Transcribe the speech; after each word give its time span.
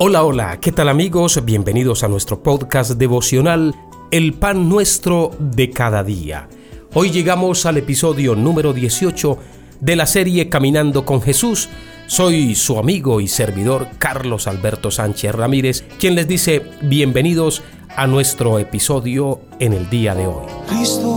Hola, 0.00 0.22
hola, 0.22 0.60
¿qué 0.60 0.70
tal 0.70 0.88
amigos? 0.88 1.44
Bienvenidos 1.44 2.04
a 2.04 2.08
nuestro 2.08 2.40
podcast 2.40 2.92
devocional 2.92 3.74
El 4.12 4.32
pan 4.32 4.68
nuestro 4.68 5.32
de 5.40 5.70
cada 5.70 6.04
día. 6.04 6.48
Hoy 6.94 7.10
llegamos 7.10 7.66
al 7.66 7.78
episodio 7.78 8.36
número 8.36 8.72
18 8.72 9.38
de 9.80 9.96
la 9.96 10.06
serie 10.06 10.48
Caminando 10.48 11.04
con 11.04 11.20
Jesús. 11.20 11.68
Soy 12.06 12.54
su 12.54 12.78
amigo 12.78 13.20
y 13.20 13.26
servidor 13.26 13.88
Carlos 13.98 14.46
Alberto 14.46 14.92
Sánchez 14.92 15.34
Ramírez, 15.34 15.82
quien 15.98 16.14
les 16.14 16.28
dice 16.28 16.62
bienvenidos 16.82 17.64
a 17.96 18.06
nuestro 18.06 18.60
episodio 18.60 19.40
en 19.58 19.72
el 19.72 19.90
día 19.90 20.14
de 20.14 20.28
hoy. 20.28 20.46
Cristo, 20.68 21.08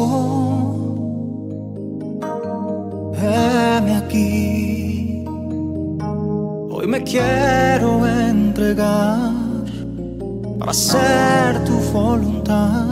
aquí 3.95 5.23
Hoy 6.81 6.87
me 6.87 7.03
quiero 7.03 8.00
para 8.75 10.71
hacer 10.71 11.63
tu 11.65 11.73
voluntad. 11.91 12.87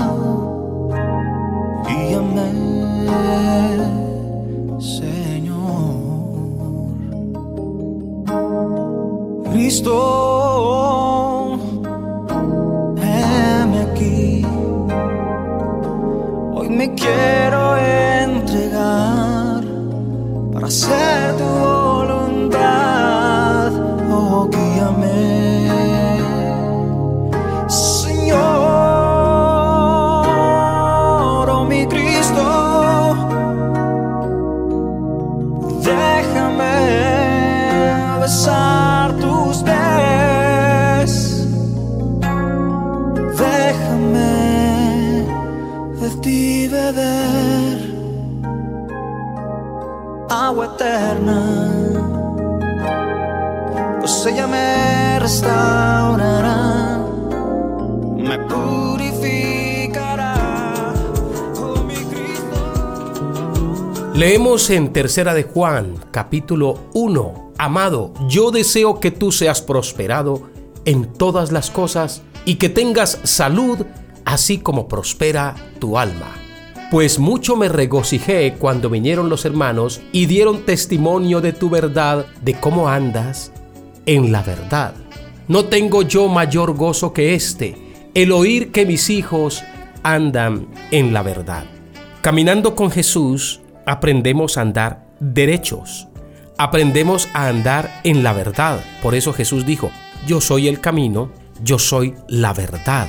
Guíame, 1.88 2.52
Señor. 4.80 5.96
Cristo, 9.52 9.90
heme 12.98 13.80
aquí. 13.91 14.46
Hoy 16.55 16.70
me 16.70 16.94
quiero 16.94 17.77
entregar 18.26 19.64
para 20.52 20.68
hacer 20.68 21.38
tu 21.38 21.59
agua 50.49 50.66
eterna, 50.66 51.40
pues 53.99 54.26
ella 54.26 54.48
me 54.48 55.20
restaurará, 55.20 57.05
me 58.18 58.38
purificará. 58.49 59.59
Leemos 64.19 64.69
en 64.69 64.91
Tercera 64.91 65.34
de 65.34 65.44
Juan, 65.44 65.95
capítulo 66.12 66.89
1. 66.94 67.53
Amado, 67.57 68.13
yo 68.28 68.51
deseo 68.51 69.00
que 69.00 69.12
tú 69.12 69.31
seas 69.31 69.62
prosperado 69.62 70.50
en 70.84 71.13
todas 71.13 71.53
las 71.53 71.72
cosas 71.72 72.22
y 72.44 72.56
que 72.56 72.67
tengas 72.67 73.22
salud, 73.23 73.85
así 74.25 74.57
como 74.57 74.90
prospera 74.90 75.56
tu 75.79 75.97
alma 75.97 76.35
pues 76.91 77.17
mucho 77.19 77.56
me 77.56 77.69
regocijé 77.69 78.56
cuando 78.59 78.90
vinieron 78.90 79.29
los 79.29 79.45
hermanos 79.45 80.01
y 80.12 80.25
dieron 80.25 80.66
testimonio 80.66 81.40
de 81.40 81.53
tu 81.53 81.69
verdad, 81.69 82.25
de 82.41 82.56
cómo 82.56 82.90
andas 82.90 83.53
en 84.06 84.31
la 84.34 84.41
verdad. 84.41 84.95
No 85.47 85.66
tengo 85.66 86.01
yo 86.01 86.28
mayor 86.28 86.73
gozo 86.75 87.13
que 87.13 87.35
este, 87.35 88.09
el 88.16 88.31
oír 88.31 88.72
que 88.72 88.88
mis 88.88 89.12
hijos 89.12 89.63
andan 90.02 90.68
en 90.90 91.13
la 91.13 91.22
verdad. 91.22 91.66
Caminando 92.22 92.75
con 92.75 92.90
Jesús, 92.90 93.62
aprendemos 93.85 94.57
a 94.57 94.62
andar 94.62 95.06
derechos. 95.19 96.07
Aprendemos 96.57 97.29
a 97.34 97.47
andar 97.47 98.01
en 98.03 98.23
la 98.23 98.34
verdad. 98.34 98.84
Por 99.01 99.16
eso 99.16 99.34
Jesús 99.34 99.66
dijo, 99.66 99.91
yo 100.28 100.41
soy 100.41 100.67
el 100.67 100.81
camino, 100.81 101.31
yo 101.63 101.79
soy 101.79 102.16
la 102.28 102.53
verdad 102.53 103.07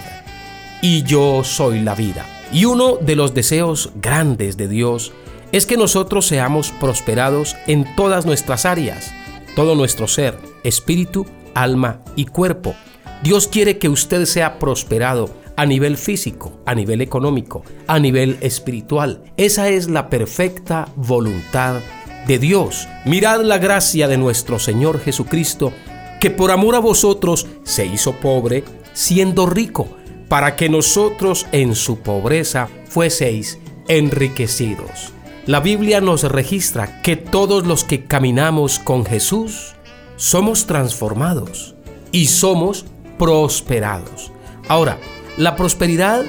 y 0.83 1.03
yo 1.03 1.45
soy 1.45 1.81
la 1.81 1.95
vida. 1.95 2.27
Y 2.53 2.65
uno 2.65 2.97
de 2.97 3.17
los 3.17 3.35
deseos 3.35 3.91
grandes 3.97 4.57
de 4.57 4.69
Dios 4.69 5.13
es 5.53 5.67
que 5.67 5.77
nosotros 5.77 6.27
seamos 6.27 6.71
prosperados 6.73 7.57
en 7.67 7.97
todas 7.97 8.27
nuestras 8.27 8.67
áreas, 8.67 9.13
todo 9.57 9.75
nuestro 9.75 10.09
ser, 10.09 10.39
espíritu, 10.65 11.27
alma 11.55 12.01
y 12.17 12.27
cuerpo. 12.27 12.75
Dios 13.23 13.49
quiere 13.49 13.79
que 13.79 13.89
usted 13.89 14.25
sea 14.25 14.59
prosperado 14.59 15.40
a 15.61 15.67
nivel 15.67 15.99
físico, 15.99 16.59
a 16.65 16.75
nivel 16.75 17.03
económico, 17.03 17.63
a 17.87 17.99
nivel 17.99 18.39
espiritual. 18.41 19.25
Esa 19.37 19.69
es 19.69 19.91
la 19.91 20.09
perfecta 20.09 20.89
voluntad 20.97 21.83
de 22.27 22.39
Dios. 22.39 22.89
Mirad 23.05 23.43
la 23.43 23.59
gracia 23.59 24.09
de 24.09 24.17
nuestro 24.17 24.59
Señor 24.59 25.01
Jesucristo, 25.01 25.71
que 26.19 26.31
por 26.31 26.51
amor 26.51 26.77
a 26.77 26.79
vosotros 26.79 27.47
se 27.63 27.85
hizo 27.85 28.15
pobre, 28.21 28.65
siendo 28.95 29.45
rico 29.45 29.87
para 30.31 30.57
que 30.57 30.71
nosotros 30.71 31.47
en 31.53 31.75
su 31.75 31.99
pobreza 31.99 32.71
fueseis 32.87 33.59
enriquecidos. 33.87 35.13
La 35.45 35.61
Biblia 35.61 36.01
nos 36.01 36.23
registra 36.23 37.03
que 37.03 37.17
todos 37.17 37.67
los 37.67 37.85
que 37.85 38.07
caminamos 38.07 38.79
con 38.79 39.05
Jesús 39.05 39.75
somos 40.17 40.65
transformados 40.65 41.75
y 42.13 42.29
somos 42.29 42.87
prosperados. 43.19 44.33
Ahora, 44.67 44.99
la 45.37 45.57
prosperidad 45.57 46.25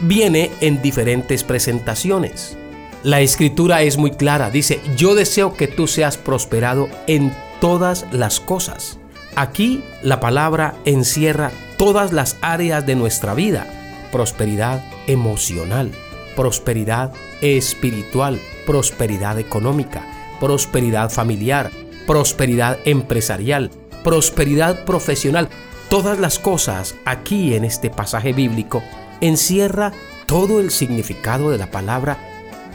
viene 0.00 0.50
en 0.60 0.82
diferentes 0.82 1.44
presentaciones. 1.44 2.56
La 3.02 3.20
escritura 3.20 3.82
es 3.82 3.96
muy 3.98 4.10
clara, 4.10 4.50
dice, 4.50 4.80
yo 4.96 5.14
deseo 5.14 5.54
que 5.54 5.68
tú 5.68 5.86
seas 5.86 6.16
prosperado 6.16 6.88
en 7.06 7.32
todas 7.60 8.06
las 8.10 8.40
cosas. 8.40 8.98
Aquí 9.36 9.84
la 10.02 10.18
palabra 10.18 10.74
encierra 10.84 11.52
todas 11.76 12.12
las 12.12 12.36
áreas 12.40 12.86
de 12.86 12.96
nuestra 12.96 13.34
vida. 13.34 13.66
Prosperidad 14.10 14.84
emocional, 15.06 15.92
prosperidad 16.34 17.12
espiritual, 17.40 18.40
prosperidad 18.66 19.38
económica, 19.38 20.02
prosperidad 20.40 21.10
familiar, 21.10 21.70
prosperidad 22.06 22.78
empresarial, 22.84 23.70
prosperidad 24.02 24.84
profesional. 24.84 25.48
Todas 25.88 26.18
las 26.18 26.38
cosas 26.38 26.96
aquí 27.04 27.54
en 27.54 27.64
este 27.64 27.90
pasaje 27.90 28.32
bíblico 28.32 28.82
encierra 29.20 29.92
todo 30.26 30.60
el 30.60 30.70
significado 30.70 31.50
de 31.50 31.58
la 31.58 31.70
palabra 31.70 32.18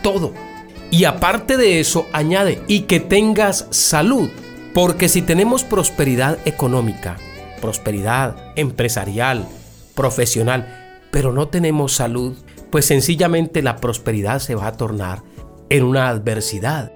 todo. 0.02 0.34
Y 0.92 1.06
aparte 1.06 1.58
de 1.58 1.80
eso 1.80 2.08
añade, 2.14 2.62
y 2.68 2.82
que 2.82 3.00
tengas 3.00 3.68
salud, 3.70 4.30
porque 4.74 5.10
si 5.10 5.22
tenemos 5.22 5.64
prosperidad 5.64 6.38
económica, 6.46 7.18
prosperidad 7.62 8.54
empresarial, 8.56 9.48
profesional, 9.94 11.00
pero 11.12 11.34
no 11.34 11.50
tenemos 11.50 11.94
salud, 11.94 12.38
pues 12.70 12.86
sencillamente 12.86 13.62
la 13.62 13.78
prosperidad 13.78 14.40
se 14.40 14.56
va 14.56 14.68
a 14.68 14.78
tornar 14.78 15.24
en 15.70 15.84
una 15.84 16.10
adversidad. 16.10 16.94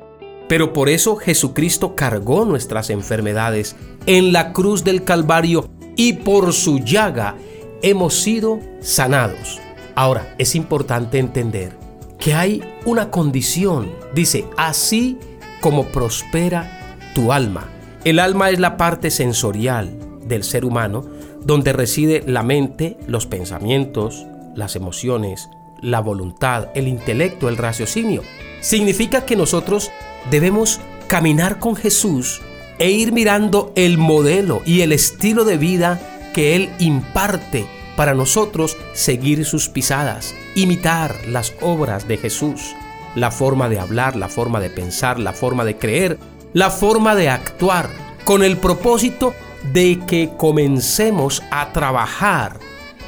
Pero 0.48 0.74
por 0.74 0.90
eso 0.90 1.16
Jesucristo 1.16 1.96
cargó 1.96 2.46
nuestras 2.46 2.90
enfermedades 2.90 3.76
en 4.06 4.32
la 4.32 4.54
cruz 4.54 4.84
del 4.84 5.04
Calvario 5.04 5.70
y 5.96 6.14
por 6.14 6.54
su 6.54 6.80
llaga 6.80 7.36
hemos 7.82 8.16
sido 8.16 8.60
sanados. 8.82 9.60
Ahora, 9.96 10.36
es 10.38 10.56
importante 10.56 11.20
entender 11.20 11.78
que 12.20 12.34
hay 12.34 12.64
una 12.86 13.12
condición. 13.12 13.92
Dice, 14.14 14.46
así 14.58 15.18
como 15.62 15.86
prospera 15.86 16.98
tu 17.14 17.32
alma. 17.32 17.70
El 18.04 18.20
alma 18.20 18.50
es 18.50 18.60
la 18.60 18.78
parte 18.78 19.10
sensorial, 19.10 19.98
del 20.26 20.44
ser 20.44 20.66
humano, 20.66 21.06
donde 21.44 21.74
reside 21.74 22.24
la 22.26 22.44
mente, 22.44 22.98
los 23.08 23.26
pensamientos, 23.26 24.26
las 24.56 24.76
emociones, 24.76 25.50
la 25.82 26.02
voluntad, 26.02 26.70
el 26.74 26.88
intelecto, 26.88 27.48
el 27.48 27.58
raciocinio. 27.58 28.22
Significa 28.62 29.26
que 29.26 29.36
nosotros 29.36 29.92
debemos 30.32 30.80
caminar 31.08 31.60
con 31.60 31.76
Jesús 31.76 32.42
e 32.80 32.92
ir 32.92 33.12
mirando 33.12 33.72
el 33.76 33.98
modelo 33.98 34.62
y 34.66 34.82
el 34.82 34.92
estilo 34.92 35.46
de 35.46 35.58
vida 35.58 36.00
que 36.34 36.56
Él 36.56 36.70
imparte 36.80 37.66
para 37.96 38.14
nosotros 38.14 38.78
seguir 38.94 39.46
sus 39.46 39.70
pisadas, 39.70 40.36
imitar 40.56 41.16
las 41.28 41.54
obras 41.62 42.08
de 42.08 42.18
Jesús, 42.18 42.76
la 43.16 43.32
forma 43.32 43.70
de 43.70 43.80
hablar, 43.80 44.16
la 44.16 44.28
forma 44.28 44.60
de 44.60 44.70
pensar, 44.70 45.20
la 45.20 45.34
forma 45.34 45.64
de 45.64 45.78
creer, 45.78 46.20
la 46.54 46.70
forma 46.70 47.16
de 47.16 47.30
actuar, 47.30 47.90
con 48.26 48.44
el 48.44 48.58
propósito 48.58 49.34
de 49.72 50.00
que 50.06 50.32
comencemos 50.38 51.44
a 51.52 51.72
trabajar 51.72 52.60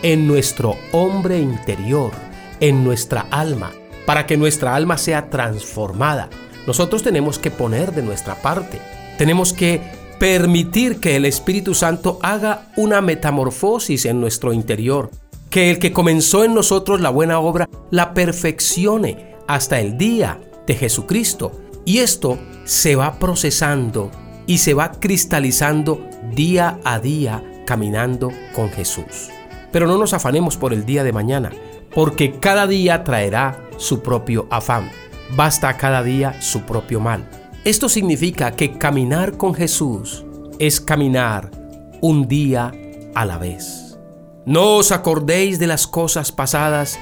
en 0.03 0.27
nuestro 0.27 0.77
hombre 0.91 1.39
interior, 1.39 2.11
en 2.59 2.83
nuestra 2.83 3.25
alma, 3.31 3.71
para 4.05 4.25
que 4.25 4.37
nuestra 4.37 4.75
alma 4.75 4.97
sea 4.97 5.29
transformada. 5.29 6.29
Nosotros 6.65 7.03
tenemos 7.03 7.39
que 7.39 7.51
poner 7.51 7.93
de 7.93 8.03
nuestra 8.03 8.35
parte, 8.35 8.79
tenemos 9.17 9.53
que 9.53 9.81
permitir 10.19 10.99
que 10.99 11.15
el 11.15 11.25
Espíritu 11.25 11.73
Santo 11.73 12.19
haga 12.21 12.67
una 12.75 13.01
metamorfosis 13.01 14.05
en 14.05 14.19
nuestro 14.19 14.53
interior, 14.53 15.11
que 15.49 15.69
el 15.69 15.79
que 15.79 15.93
comenzó 15.93 16.43
en 16.43 16.53
nosotros 16.53 17.01
la 17.01 17.09
buena 17.09 17.39
obra 17.39 17.69
la 17.91 18.13
perfeccione 18.13 19.35
hasta 19.47 19.79
el 19.79 19.97
día 19.97 20.39
de 20.65 20.75
Jesucristo. 20.75 21.51
Y 21.85 21.99
esto 21.99 22.37
se 22.65 22.95
va 22.95 23.17
procesando 23.19 24.11
y 24.45 24.57
se 24.57 24.73
va 24.73 24.91
cristalizando 24.91 26.05
día 26.33 26.79
a 26.83 26.99
día 26.99 27.43
caminando 27.65 28.31
con 28.55 28.69
Jesús. 28.69 29.29
Pero 29.71 29.87
no 29.87 29.97
nos 29.97 30.13
afanemos 30.13 30.57
por 30.57 30.73
el 30.73 30.85
día 30.85 31.03
de 31.03 31.13
mañana, 31.13 31.51
porque 31.93 32.39
cada 32.39 32.67
día 32.67 33.03
traerá 33.03 33.69
su 33.77 34.01
propio 34.01 34.47
afán. 34.49 34.89
Basta 35.35 35.75
cada 35.77 36.03
día 36.03 36.41
su 36.41 36.61
propio 36.61 36.99
mal. 36.99 37.27
Esto 37.67 37.89
significa 37.89 38.51
que 38.51 38.77
caminar 38.77 39.35
con 39.35 39.53
Jesús 39.53 40.23
es 40.57 40.79
caminar 40.79 41.51
un 41.99 42.29
día 42.29 42.71
a 43.13 43.25
la 43.25 43.37
vez. 43.37 43.99
No 44.45 44.77
os 44.77 44.93
acordéis 44.93 45.59
de 45.59 45.67
las 45.67 45.85
cosas 45.85 46.31
pasadas, 46.31 46.97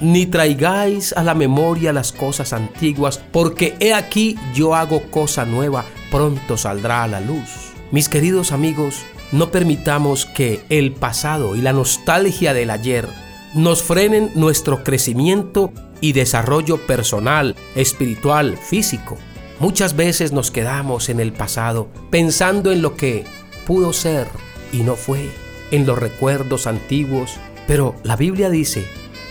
ni 0.00 0.26
traigáis 0.26 1.12
a 1.12 1.22
la 1.22 1.36
memoria 1.36 1.92
las 1.92 2.10
cosas 2.10 2.52
antiguas, 2.52 3.20
porque 3.30 3.76
he 3.78 3.94
aquí 3.94 4.36
yo 4.52 4.74
hago 4.74 5.00
cosa 5.12 5.44
nueva, 5.44 5.84
pronto 6.10 6.56
saldrá 6.56 7.04
a 7.04 7.06
la 7.06 7.20
luz. 7.20 7.70
Mis 7.92 8.08
queridos 8.08 8.50
amigos, 8.50 9.04
no 9.30 9.52
permitamos 9.52 10.26
que 10.26 10.64
el 10.70 10.90
pasado 10.90 11.54
y 11.54 11.60
la 11.60 11.72
nostalgia 11.72 12.52
del 12.52 12.70
ayer 12.70 13.08
nos 13.54 13.84
frenen 13.84 14.32
nuestro 14.34 14.82
crecimiento 14.82 15.72
y 16.00 16.14
desarrollo 16.14 16.84
personal, 16.84 17.54
espiritual, 17.76 18.56
físico. 18.56 19.16
Muchas 19.60 19.94
veces 19.94 20.32
nos 20.32 20.50
quedamos 20.50 21.10
en 21.10 21.20
el 21.20 21.34
pasado 21.34 21.88
pensando 22.10 22.72
en 22.72 22.80
lo 22.80 22.96
que 22.96 23.26
pudo 23.66 23.92
ser 23.92 24.26
y 24.72 24.78
no 24.78 24.96
fue, 24.96 25.28
en 25.70 25.84
los 25.84 25.98
recuerdos 25.98 26.66
antiguos, 26.66 27.34
pero 27.66 27.94
la 28.02 28.16
Biblia 28.16 28.48
dice 28.48 28.86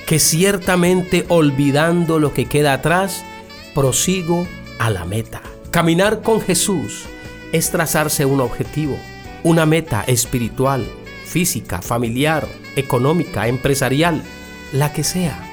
que 0.06 0.20
ciertamente 0.20 1.26
olvidando 1.30 2.20
lo 2.20 2.32
que 2.32 2.46
queda 2.46 2.74
atrás, 2.74 3.26
prosigo 3.74 4.46
a 4.78 4.92
la 4.92 5.04
meta. 5.04 5.42
Caminar 5.72 6.22
con 6.22 6.42
Jesús 6.42 7.06
es 7.52 7.72
trazarse 7.72 8.26
un 8.26 8.40
objetivo, 8.40 8.98
una 9.44 9.66
meta 9.66 10.04
espiritual, 10.06 10.86
física, 11.26 11.82
familiar, 11.82 12.48
económica, 12.76 13.48
empresarial, 13.48 14.22
la 14.74 14.94
que 14.94 15.04
sea. 15.04 15.44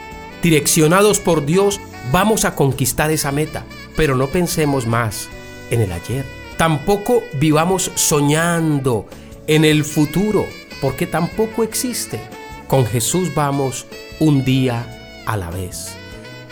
Direccionados 0.42 1.18
por 1.18 1.46
Dios, 1.46 1.80
vamos 2.12 2.44
a 2.44 2.54
conquistar 2.54 3.10
esa 3.10 3.32
meta 3.32 3.64
pero 3.96 4.14
no 4.14 4.28
pensemos 4.28 4.86
más 4.86 5.28
en 5.70 5.80
el 5.80 5.92
ayer. 5.92 6.24
Tampoco 6.56 7.22
vivamos 7.34 7.90
soñando 7.94 9.06
en 9.46 9.64
el 9.64 9.84
futuro, 9.84 10.46
porque 10.80 11.06
tampoco 11.06 11.62
existe. 11.62 12.20
Con 12.68 12.86
Jesús 12.86 13.34
vamos 13.34 13.86
un 14.20 14.44
día 14.44 15.22
a 15.26 15.36
la 15.36 15.50
vez, 15.50 15.94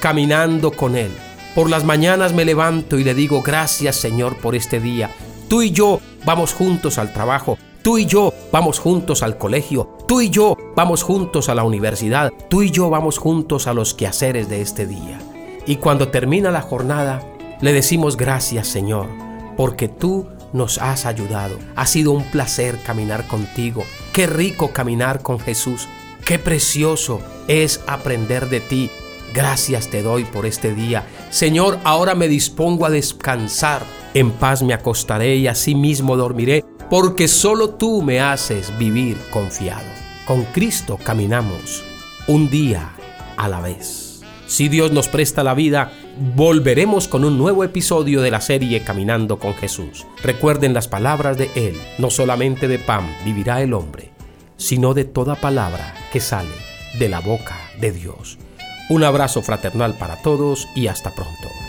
caminando 0.01 0.73
con 0.73 0.97
Él. 0.97 1.11
Por 1.55 1.71
las 1.71 1.85
mañanas 1.85 2.33
me 2.33 2.45
levanto 2.45 2.99
y 2.99 3.05
le 3.05 3.15
digo 3.15 3.43
gracias 3.43 3.97
Señor 3.97 4.37
por 4.37 4.55
este 4.55 4.81
día. 4.81 5.11
Tú 5.49 5.63
y 5.63 5.71
yo 5.71 6.01
vamos 6.25 6.53
juntos 6.53 6.99
al 6.99 7.13
trabajo, 7.13 7.59
tú 7.83 7.99
y 7.99 8.07
yo 8.07 8.33
vamos 8.51 8.79
juntos 8.79 9.23
al 9.23 9.39
colegio, 9.39 9.97
tú 10.09 10.21
y 10.21 10.31
yo 10.31 10.57
vamos 10.75 11.03
juntos 11.03 11.49
a 11.49 11.55
la 11.55 11.65
universidad, 11.65 12.33
tú 12.49 12.63
y 12.63 12.71
yo 12.71 12.91
vamos 12.91 13.19
juntos 13.19 13.67
a 13.67 13.75
los 13.75 13.95
quehaceres 13.95 14.49
de 14.49 14.63
este 14.63 14.87
día. 14.87 15.19
Y 15.67 15.77
cuando 15.77 16.09
termina 16.09 16.51
la 16.51 16.61
jornada, 16.61 17.23
le 17.65 17.73
decimos 17.73 18.19
gracias 18.19 18.69
Señor, 18.69 19.09
porque 19.57 19.89
tú 19.89 20.27
nos 20.53 20.77
has 20.77 21.07
ayudado. 21.07 21.59
Ha 21.77 21.87
sido 21.87 22.13
un 22.13 22.23
placer 22.25 22.79
caminar 22.85 23.27
contigo. 23.27 23.85
Qué 24.13 24.27
rico 24.27 24.71
caminar 24.71 25.23
con 25.23 25.41
Jesús. 25.41 25.89
Qué 26.27 26.39
precioso 26.39 27.23
es 27.49 27.81
aprender 27.87 28.51
de 28.51 28.61
ti. 28.61 28.91
Gracias 29.33 29.89
te 29.89 30.03
doy 30.03 30.25
por 30.27 30.45
este 30.45 30.75
día. 30.75 31.07
Señor, 31.31 31.79
ahora 31.85 32.15
me 32.15 32.29
dispongo 32.29 32.85
a 32.85 32.91
descansar. 32.91 33.83
En 34.13 34.31
paz 34.31 34.63
me 34.63 34.75
acostaré 34.75 35.37
y 35.37 35.47
así 35.47 35.75
mismo 35.75 36.19
dormiré, 36.19 36.67
porque 36.91 37.29
solo 37.29 37.71
tú 37.71 38.03
me 38.03 38.21
haces 38.21 38.77
vivir 38.79 39.17
confiado. 39.31 39.89
Con 40.27 40.45
Cristo 40.45 40.99
caminamos 41.03 41.83
un 42.27 42.51
día 42.51 42.93
a 43.39 43.49
la 43.49 43.63
vez. 43.63 44.21
Si 44.47 44.69
Dios 44.69 44.93
nos 44.93 45.09
presta 45.09 45.43
la 45.43 45.55
vida, 45.55 45.91
volveremos 46.17 47.09
con 47.09 47.25
un 47.25 47.39
nuevo 47.39 47.65
episodio 47.65 48.23
de 48.23 48.31
la 48.31 48.41
serie 48.41 48.83
Caminando 48.83 49.39
con 49.39 49.55
Jesús. 49.55 50.07
Recuerden 50.23 50.75
las 50.75 50.89
palabras 50.89 51.37
de 51.37 51.51
Él, 51.55 51.77
no 51.99 52.11
solamente 52.11 52.69
de 52.69 52.79
pan 52.79 53.09
vivirá 53.25 53.63
el 53.63 53.75
hombre, 53.75 54.11
sino 54.57 54.95
de 54.95 55.05
toda 55.05 55.35
palabra 55.35 55.95
que 56.13 56.21
sale 56.21 56.55
de 56.99 57.09
la 57.09 57.21
boca 57.21 57.57
de 57.81 57.93
Dios. 57.93 58.39
Un 58.91 59.03
abrazo 59.03 59.43
fraternal 59.43 59.95
para 59.99 60.21
todos 60.23 60.69
y 60.75 60.87
hasta 60.87 61.11
pronto. 61.15 61.64